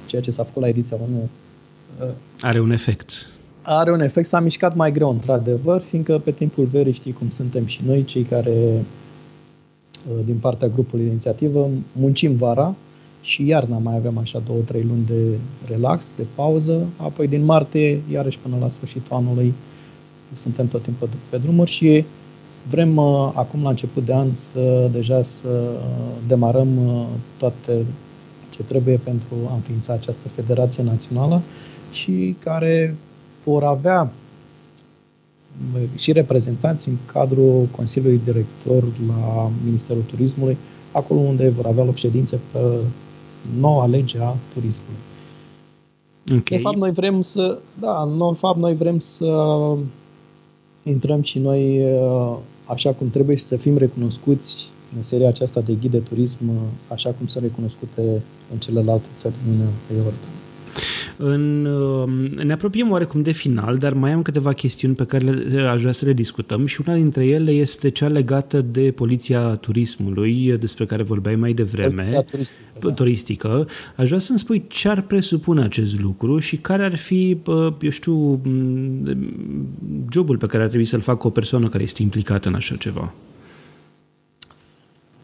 [0.06, 1.30] ceea ce s-a făcut la ediția 1
[2.02, 3.12] uh, are un efect.
[3.62, 4.28] Are un efect.
[4.28, 8.24] S-a mișcat mai greu, într-adevăr, fiindcă pe timpul verii știi cum suntem și noi, cei
[8.24, 8.86] care
[10.10, 12.76] uh, din partea grupului de inițiativă, muncim vara
[13.21, 18.02] și iarna mai avem așa două, trei luni de relax, de pauză, apoi din martie,
[18.12, 19.54] iarăși până la sfârșitul anului,
[20.34, 22.06] suntem tot timpul pe drumuri și
[22.70, 25.80] vrem uh, acum la început de an să deja să
[26.28, 27.06] demarăm uh,
[27.38, 27.86] toate
[28.50, 31.41] ce trebuie pentru a înființa această federație națională
[31.91, 32.96] și care
[33.44, 34.12] vor avea
[35.74, 40.58] uh, și reprezentanți în cadrul Consiliului Director la Ministerul Turismului,
[40.91, 42.60] acolo unde vor avea loc ședințe pe
[43.60, 45.00] noua lege a turismului.
[46.26, 46.41] Okay.
[46.44, 49.26] De fapt, noi vrem să, da, în fapt, noi vrem să
[50.84, 55.74] intrăm și noi uh, așa cum trebuie și să fim recunoscuți în seria aceasta de
[55.74, 56.56] ghid de turism, uh,
[56.88, 60.40] așa cum sunt recunoscute în celelalte țări din Europeană.
[61.23, 65.62] În, um, ne apropiem oarecum de final, dar mai am câteva chestiuni pe care le,
[65.62, 70.57] aș vrea să le discutăm și una dintre ele este cea legată de poliția turismului,
[70.60, 72.01] despre care vorbeai mai devreme.
[72.01, 72.88] Poliția turistică.
[72.88, 72.93] Da.
[72.93, 73.67] turistică.
[73.95, 77.38] Aș vrea să-mi spui ce ar presupune acest lucru și care ar fi,
[77.81, 78.41] eu știu,
[80.12, 83.13] jobul pe care ar trebui să-l facă o persoană care este implicată în așa ceva.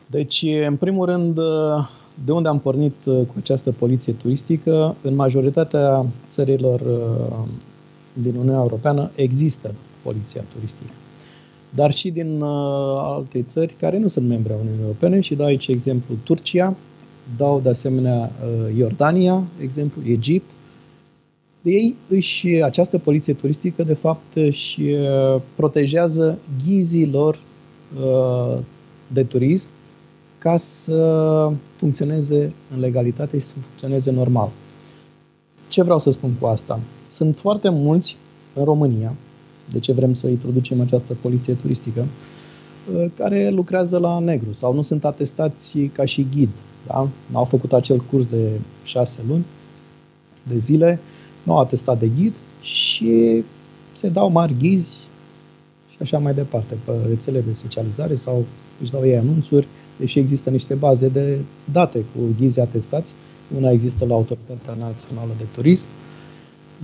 [0.05, 1.39] Deci, în primul rând,
[2.25, 7.47] de unde am pornit uh, cu această poliție turistică, în majoritatea țărilor uh,
[8.13, 10.93] din Uniunea Europeană există poliția turistică.
[11.75, 12.49] Dar și din uh,
[13.01, 16.75] alte țări care nu sunt membre a Uniunii Europene și dau aici exemplu Turcia,
[17.37, 18.31] dau de asemenea
[18.77, 20.51] Iordania, exemplu Egipt.
[21.61, 24.81] De ei își, această poliție turistică de fapt își
[25.55, 27.39] protejează ghizilor
[29.07, 29.69] de turism
[30.37, 34.49] ca să funcționeze în legalitate și să funcționeze normal.
[35.67, 36.79] Ce vreau să spun cu asta?
[37.05, 38.17] Sunt foarte mulți
[38.53, 39.15] în România,
[39.71, 42.05] de ce vrem să introducem această poliție turistică,
[42.93, 46.49] uh, care lucrează la negru sau nu sunt atestați ca și ghid.
[46.87, 47.09] Da?
[47.31, 49.45] Au făcut acel curs de șase luni,
[50.47, 50.99] de zile,
[51.43, 53.43] nu au atestat de ghid și
[53.91, 55.03] se dau mari ghizi
[55.97, 58.45] și așa mai departe, pe rețele de socializare sau
[58.81, 59.67] își dau ei anunțuri,
[59.99, 61.37] deși există niște baze de
[61.71, 63.15] date cu ghizi atestați.
[63.55, 65.87] Una există la Autoritatea Națională de Turism,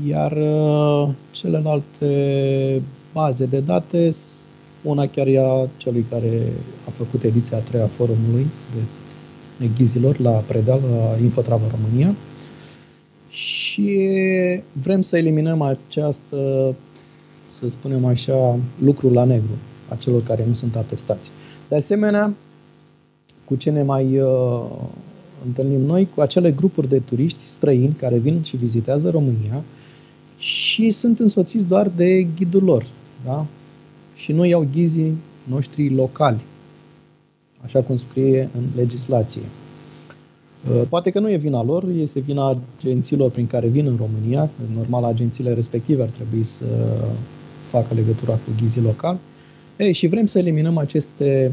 [0.08, 2.82] iar uh, celelalte
[3.14, 4.10] baze de date,
[4.82, 6.52] una chiar e a celui care
[6.88, 8.48] a făcut ediția a treia forumului
[9.60, 12.16] de ghizilor la Predeal, la Infotravă România,
[13.30, 14.10] și
[14.72, 16.76] vrem să eliminăm această,
[17.54, 19.54] să spunem așa, lucru la negru
[19.90, 21.32] a celor care nu sunt atestați.
[21.68, 22.34] De asemenea,
[23.46, 24.72] cu ce ne mai uh,
[25.46, 29.64] întâlnim noi, cu acele grupuri de turiști străini care vin și vizitează România
[30.38, 32.86] și sunt însoțiți doar de ghidul lor.
[33.26, 33.46] Da?
[34.16, 36.42] Și nu iau ghizii noștri locali,
[37.62, 39.42] așa cum scrie în legislație.
[40.72, 44.50] Uh, poate că nu e vina lor, este vina agențiilor prin care vin în România.
[44.76, 46.66] Normal, agențiile respective ar trebui să
[47.78, 49.20] facă legătura cu ghizii locali.
[49.78, 51.52] Ei, și vrem să eliminăm aceste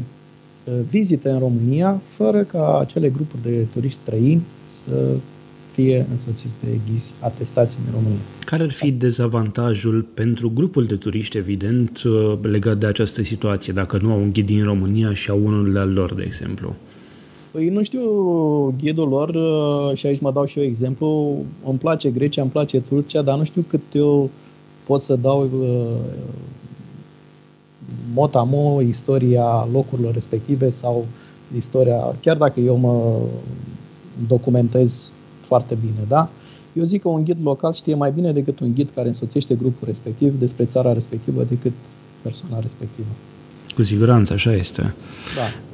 [0.63, 5.15] Uh, vizite în România, fără ca acele grupuri de turiști străini să
[5.71, 8.19] fie însoțiți de ghizi atestați în România.
[8.45, 13.99] Care ar fi dezavantajul pentru grupul de turiști, evident, uh, legat de această situație, dacă
[14.01, 16.75] nu au un ghid din România și au unul al lor, de exemplu?
[17.51, 18.05] Păi nu știu
[18.81, 21.37] ghidul lor uh, și aici mă dau și eu exemplu.
[21.65, 24.29] Îmi place Grecia, îmi place Turcia, dar nu știu cât eu
[24.83, 25.49] pot să dau
[28.13, 31.05] motamo istoria locurilor respective sau
[31.55, 33.17] istoria, chiar dacă eu mă
[34.27, 36.29] documentez foarte bine, da?
[36.73, 39.87] Eu zic că un ghid local știe mai bine decât un ghid care însoțește grupul
[39.87, 41.73] respectiv despre țara respectivă decât
[42.21, 43.07] persoana respectivă.
[43.75, 44.93] Cu siguranță, așa este.
[45.35, 45.70] Da.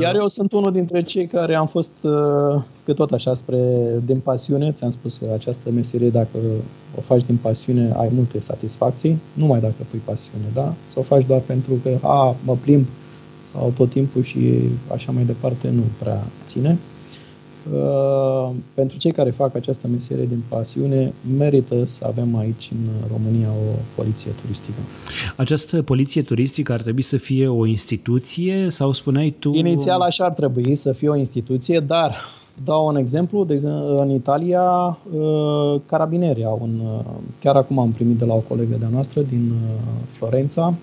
[0.00, 3.58] Iar eu sunt unul dintre cei care am fost, uh, că tot așa, spre
[4.04, 6.38] din pasiune, ți-am spus că această meserie, dacă
[6.96, 10.74] o faci din pasiune, ai multe satisfacții, numai dacă pui pasiune, da?
[10.86, 12.86] Să o faci doar pentru că, a, mă plimb
[13.42, 16.78] sau tot timpul și așa mai departe, nu prea ține.
[17.72, 23.48] Uh, pentru cei care fac această meserie din pasiune, merită să avem aici în România
[23.48, 24.78] o poliție turistică.
[25.36, 29.54] Această poliție turistică ar trebui să fie o instituție sau spuneai tu...
[29.54, 32.14] Inițial așa ar trebui să fie o instituție, dar
[32.64, 36.80] dau un exemplu, de exemplu, în Italia, uh, carabineri au un...
[36.84, 37.04] Uh,
[37.40, 39.52] chiar acum am primit de la o colegă de-a noastră din
[40.06, 40.74] Florența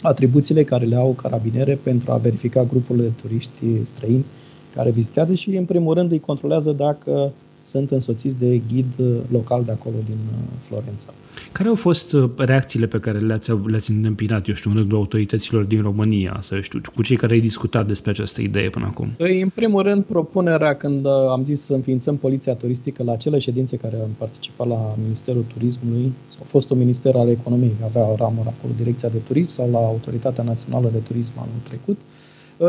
[0.00, 4.24] atribuțiile care le au carabinere pentru a verifica grupurile de turiști străini
[4.74, 7.32] care vizitează și, în primul rând, îi controlează dacă
[7.62, 8.92] sunt însoțiți de ghid
[9.30, 10.18] local de acolo din
[10.58, 11.08] Florența.
[11.52, 15.82] Care au fost reacțiile pe care le-ați, le-ați întâmpinat, eu știu, în rândul autorităților din
[15.82, 19.08] România, să știu, cu cei care ai discutat despre această idee până acum?
[19.16, 23.76] Păi, în primul rând, propunerea când am zis să înființăm poliția turistică la acele ședințe
[23.76, 28.54] care am participat la Ministerul Turismului, sau fost un minister al economiei, avea o ramură
[28.58, 32.21] acolo, Direcția de Turism, sau la Autoritatea Națională de Turism anul trecut, Ă,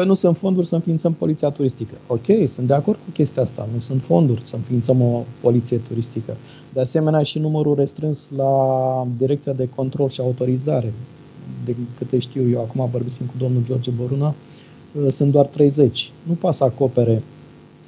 [0.06, 1.94] nu sunt fonduri să înființăm poliția turistică.
[2.08, 6.38] Ok, sunt de acord cu chestia asta, nu sunt fonduri să înființăm o poliție turistică.
[6.74, 10.94] De asemenea, și numărul restrâns la Direcția de Control și Autorizare.
[11.66, 14.36] De câte știu eu, acum vorbim cu domnul George Boruna,
[15.06, 16.12] ă, sunt doar 30.
[16.24, 17.24] Nu poate să acopere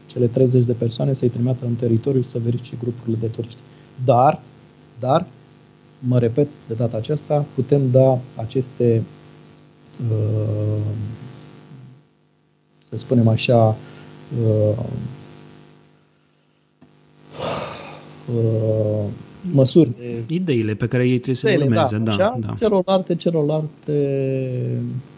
[0.05, 3.59] cele 30 de persoane să-i trimită în teritoriu să verifice grupurile de turiști.
[4.05, 4.41] Dar,
[4.99, 5.27] dar,
[5.99, 9.03] mă repet de data aceasta, putem da aceste
[10.11, 10.81] uh,
[12.89, 13.77] să spunem așa,
[14.41, 14.77] uh,
[18.35, 19.03] uh,
[19.51, 20.23] măsuri de...
[20.33, 22.03] Ideile pe care ei trebuie să le urmeze, da.
[22.03, 22.53] da, așa, da.
[22.59, 23.93] Celorlalte, celorlalte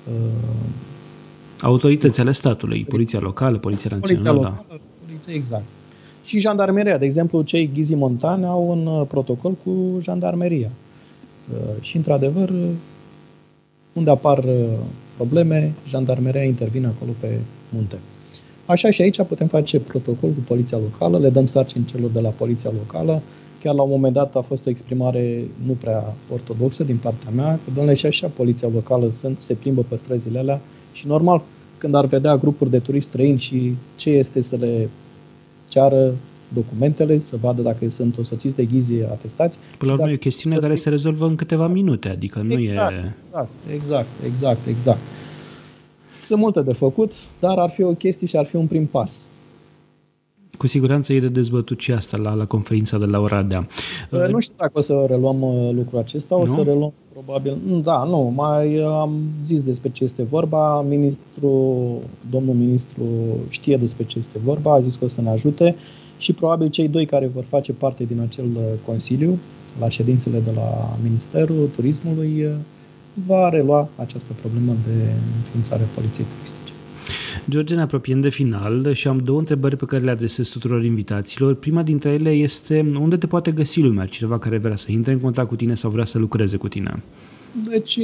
[0.08, 0.13] uh,
[1.62, 4.30] autorități ale statului, poliția locală, poliția națională.
[4.30, 5.65] Poliția locală, poliția, exact.
[6.23, 10.71] Și jandarmeria, de exemplu, cei Ghizi Montane au un uh, protocol cu jandarmeria.
[11.51, 12.53] Uh, și, într-adevăr,
[13.97, 14.53] unde apar uh,
[15.15, 17.99] probleme, jandarmeria intervine acolo pe munte.
[18.65, 22.29] Așa și aici putem face protocol cu poliția locală, le dăm sarcini celor de la
[22.29, 23.21] poliția locală.
[23.60, 27.53] Chiar la un moment dat a fost o exprimare nu prea ortodoxă din partea mea,
[27.53, 31.43] că domnule și așa poliția locală sunt, se plimbă pe străzile alea și normal
[31.77, 34.89] când ar vedea grupuri de turiști străini și ce este să le
[35.67, 36.13] ceară
[36.53, 39.60] documentele, să vadă dacă sunt osoțiți de ghizi atestați.
[39.77, 41.79] Până la urmă e o chestiune care se rezolvă în câteva exact.
[41.79, 43.15] minute, adică nu exact, e...
[43.25, 44.99] Exact, exact, exact, exact.
[46.21, 49.25] Sunt multe de făcut, dar ar fi o chestie și ar fi un prim pas.
[50.57, 53.67] Cu siguranță e de dezbătut și asta la, la conferința de la Oradea.
[54.10, 56.45] Nu știu dacă o să reluăm uh, lucrul acesta, o nu?
[56.45, 57.57] să reluăm probabil...
[57.83, 61.86] Da, nu, mai uh, am zis despre ce este vorba, ministru,
[62.29, 63.03] domnul ministru
[63.49, 65.75] știe despre ce este vorba, a zis că o să ne ajute
[66.17, 69.38] și probabil cei doi care vor face parte din acel uh, consiliu,
[69.80, 72.47] la ședințele de la Ministerul Turismului,
[73.13, 76.71] va relua această problemă de înființare a poliției turistice.
[77.49, 81.56] George, ne apropiem de final și am două întrebări pe care le adresez tuturor invitaților.
[81.56, 85.19] Prima dintre ele este unde te poate găsi lumea, cineva care vrea să intre în
[85.19, 87.03] contact cu tine sau vrea să lucreze cu tine?
[87.69, 87.99] Deci,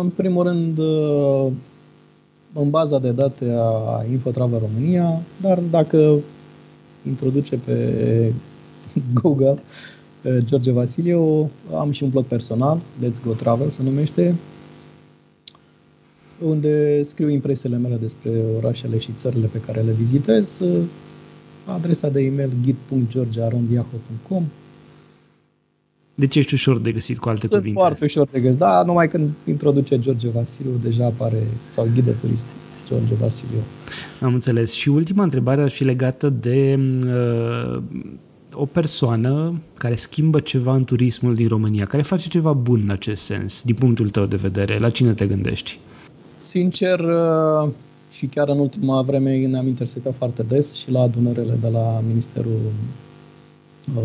[0.00, 0.78] în primul rând,
[2.52, 6.14] în baza de date a Infotravel România, dar dacă
[7.06, 8.32] introduce pe
[9.20, 9.58] Google
[10.38, 14.36] George Vasiliu, am și un blog personal, Let's Go Travel se numește,
[16.40, 20.60] unde scriu impresiile mele despre orașele și țările pe care le vizitez.
[21.64, 24.44] Adresa de e-mail ghid.georgearondiaho.com
[26.14, 27.80] Deci ești ușor de găsit cu alte Sunt cuvinte.
[27.80, 28.58] foarte ușor de găsit.
[28.58, 32.46] Da, numai când introduce George Vasiliu, deja apare, sau ghid de turism,
[32.88, 33.58] George Vasiliu.
[34.20, 34.72] Am înțeles.
[34.72, 37.82] Și ultima întrebare ar fi legată de uh,
[38.52, 43.22] o persoană care schimbă ceva în turismul din România, care face ceva bun în acest
[43.22, 44.78] sens, din punctul tău de vedere.
[44.78, 45.78] La cine te gândești?
[46.36, 47.70] Sincer, uh,
[48.10, 52.60] și chiar în ultima vreme ne-am intersectat foarte des și la adunările de la Ministerul
[53.96, 54.02] uh,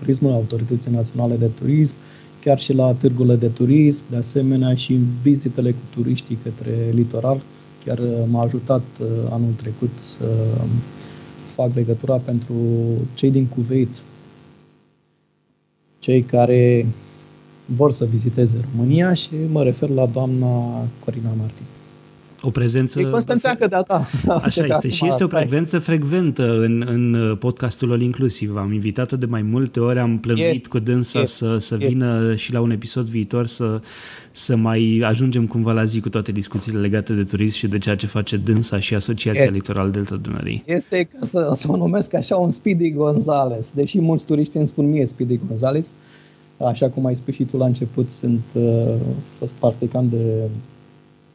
[0.00, 1.94] Turismului, Autorității Naționale de Turism,
[2.40, 7.42] chiar și la târgurile de turism, de asemenea și vizitele cu turiștii către litoral.
[7.84, 8.82] Chiar uh, m-a ajutat
[9.30, 10.26] anul trecut să
[11.46, 12.54] fac legătura pentru
[13.14, 14.02] cei din Kuwait,
[15.98, 16.86] cei care
[17.64, 21.64] vor să viziteze România și mă refer la doamna Corina Martin.
[22.42, 23.00] O prezență...
[23.00, 24.08] E Constanțeancă de-a ta.
[24.44, 24.88] Așa este.
[24.88, 28.56] Și este o frecvență frecventă în, în podcastul All Inclusiv.
[28.56, 30.66] Am invitat-o de mai multe ori, am plănuit yes.
[30.68, 31.32] cu dânsa yes.
[31.32, 31.88] să, să yes.
[31.88, 33.80] vină și la un episod viitor să,
[34.30, 37.96] să mai ajungem cumva la zi cu toate discuțiile legate de turism și de ceea
[37.96, 39.54] ce face dânsa și Asociația yes.
[39.54, 40.62] Litoral Delta Dunării.
[40.66, 43.72] Este ca să, să o numesc așa un Speedy Gonzales.
[43.72, 45.92] Deși mulți turiști îmi spun mie Speedy Gonzales,
[46.58, 48.94] așa cum ai spus și tu la început, sunt uh,
[49.38, 50.48] fost practicant de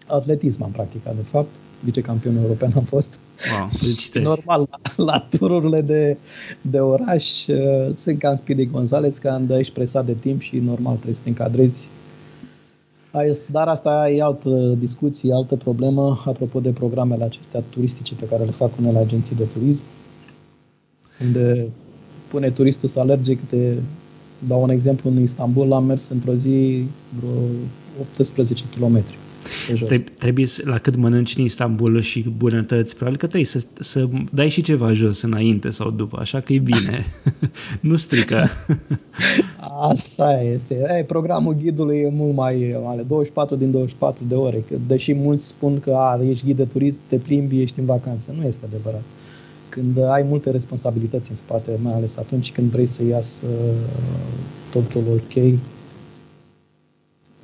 [0.08, 1.50] atletism am practicat, de fapt.
[1.84, 3.20] Vicecampion european am fost.
[3.60, 6.18] Wow, și normal, la, la tururile de,
[6.62, 10.94] de oraș uh, sunt ca în Speedy Gonzales, când ești presat de timp și normal
[10.94, 11.89] trebuie să te încadrezi.
[13.52, 18.52] Dar asta e altă discuție, altă problemă, apropo de programele acestea turistice pe care le
[18.52, 19.84] fac unele agenții de turism,
[21.22, 21.70] unde
[22.28, 23.82] pune turistul să alerge câte,
[24.48, 26.86] dau un exemplu, în Istanbul am mers într-o zi
[27.20, 27.32] vreo
[28.00, 29.04] 18 km
[30.17, 34.62] Trebuie, la cât mănânci în Istanbul și bunătăți, probabil că trebuie să, să dai și
[34.62, 37.06] ceva jos înainte sau după, așa că e bine.
[37.79, 38.50] nu strică.
[39.91, 40.96] Asta este.
[40.96, 44.63] Ei, programul ghidului e mult mai ale 24 din 24 de ore.
[44.87, 48.33] Deși mulți spun că a, ești ghid de turism, te plimbi, ești în vacanță.
[48.37, 49.04] Nu este adevărat.
[49.69, 53.41] Când ai multe responsabilități în spate, mai ales atunci când vrei să iasă
[54.71, 55.43] totul ok,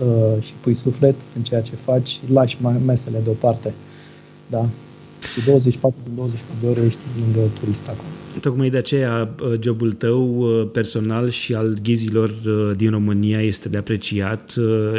[0.04, 3.74] uh, și pui suflet în ceea ce faci, lași mesele deoparte.
[4.50, 4.70] Da?
[5.32, 8.10] Și 24 din 24 de ore ești lângă turist acolo.
[8.40, 13.70] Tocmai de aceea uh, jobul tău uh, personal și al ghizilor uh, din România este
[13.70, 14.54] de apreciat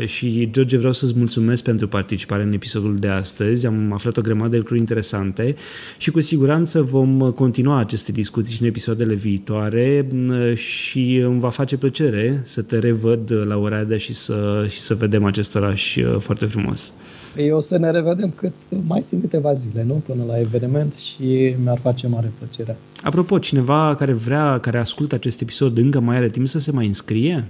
[0.06, 3.66] și, George, vreau să-ți mulțumesc pentru participare în episodul de astăzi.
[3.66, 5.54] Am aflat o grămadă de lucruri interesante
[5.98, 10.06] și cu siguranță vom continua aceste discuții și în episoadele viitoare
[10.54, 15.24] și îmi va face plăcere să te revăd la Oradea și să, și să vedem
[15.24, 16.92] acest oraș foarte frumos.
[17.34, 18.52] Păi o să ne revedem cât
[18.86, 19.94] mai sunt câteva zile, nu?
[19.94, 22.76] Până la eveniment și mi-ar face mare plăcere.
[23.02, 26.86] Apropo, cineva care vrea, care ascultă acest episod încă mai are timp să se mai
[26.86, 27.48] înscrie?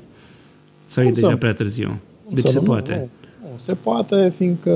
[0.85, 1.26] Sau Cum e să?
[1.26, 1.99] deja prea târziu?
[2.28, 3.11] Deci se nu, poate.
[3.43, 4.70] Nu, nu, se poate, fiindcă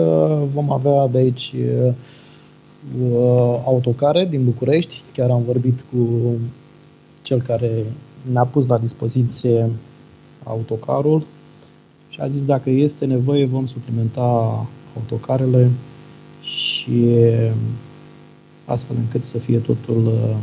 [0.51, 1.93] vom avea de aici uh,
[3.65, 5.03] autocare din București.
[5.13, 6.35] Chiar am vorbit cu
[7.23, 7.85] cel care
[8.33, 9.71] ne-a pus la dispoziție
[10.45, 11.27] autocarul
[12.09, 14.67] și a zis dacă este nevoie vom suplimenta
[14.97, 15.71] autocarele
[16.43, 17.05] și
[18.65, 20.37] astfel încât să fie totul uh,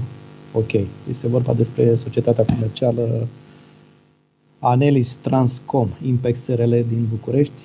[0.53, 0.71] ok.
[1.09, 3.27] Este vorba despre societatea comercială
[4.59, 7.61] Anelis Transcom, Impex SRL din București.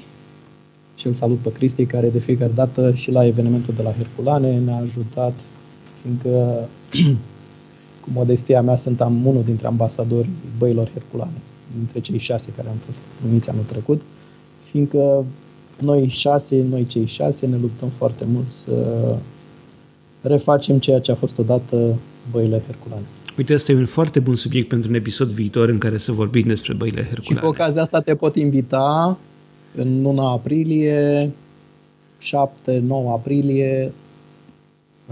[0.95, 4.59] Și îl salut pe Cristi, care de fiecare dată și la evenimentul de la Herculane
[4.59, 5.41] ne-a ajutat,
[6.03, 6.69] fiindcă
[8.03, 11.43] cu modestia mea sunt am unul dintre ambasadorii băilor Herculane,
[11.77, 14.03] dintre cei șase care am fost numiți anul trecut,
[14.65, 15.25] fiindcă
[15.81, 19.17] noi șase, noi cei șase, ne luptăm foarte mult să
[20.23, 21.95] refacem ceea ce a fost odată
[22.31, 23.07] băile Herculane.
[23.39, 26.47] Uite, asta e un foarte bun subiect pentru un episod viitor în care să vorbim
[26.47, 27.41] despre băile Herculane.
[27.41, 29.19] Și cu ocazia asta te pot invita
[29.75, 31.31] în luna aprilie,
[32.21, 32.81] 7-9
[33.13, 33.93] aprilie,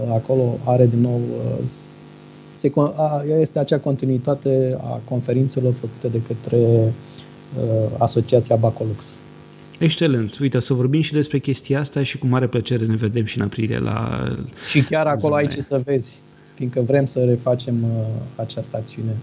[0.09, 1.21] acolo are din nou
[2.51, 2.71] se,
[3.39, 9.19] este acea continuitate a conferințelor făcute de către uh, Asociația Bacolux.
[9.79, 10.37] Excelent.
[10.37, 13.43] Uite, să vorbim și despre chestia asta și cu mare plăcere ne vedem și în
[13.43, 14.27] aprilie la...
[14.69, 16.21] Și chiar acolo ai ce să vezi,
[16.53, 17.89] fiindcă vrem să refacem uh,
[18.35, 19.15] această acțiune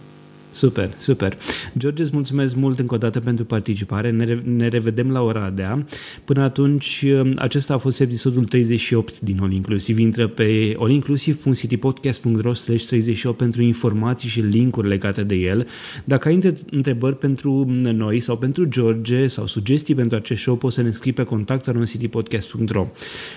[0.55, 1.39] Super, super.
[1.79, 4.11] George, îți mulțumesc mult încă o dată pentru participare.
[4.11, 5.87] Ne, re- ne revedem la Oradea.
[6.25, 10.01] Până atunci, um, acesta a fost episodul 38 din All Inclusive.
[10.01, 15.67] Intră pe allinclusive.citypodcast.ro 38 pentru informații și linkuri legate de el.
[16.05, 16.39] Dacă ai
[16.71, 21.13] întrebări pentru noi sau pentru George sau sugestii pentru acest show, poți să ne scrii
[21.13, 22.87] pe contactul.citypodcast.ro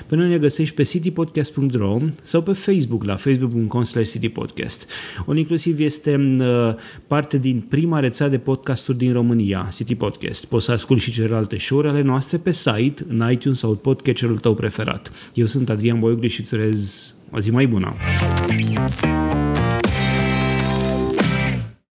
[0.08, 4.90] Până ne găsești pe citypodcast.ro sau pe Facebook la facebook.com citypodcast.
[5.28, 6.76] All Inclusive este uh,
[7.08, 10.46] parte din prima rețea de podcasturi din România, City Podcast.
[10.46, 14.54] Poți să asculti și celelalte show-uri ale noastre pe site, în iTunes sau podcatcherul tău
[14.54, 15.12] preferat.
[15.34, 17.94] Eu sunt Adrian Boiugli și îți urez o zi mai bună!